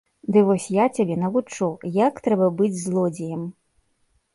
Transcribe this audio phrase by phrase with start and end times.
[0.35, 1.69] Ды вось я цябе навучу,
[2.01, 3.51] як трэба быць злодзеем!